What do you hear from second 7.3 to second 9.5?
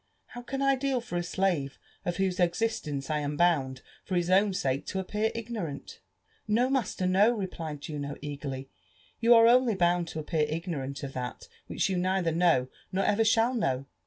replied Juno eagerly; you are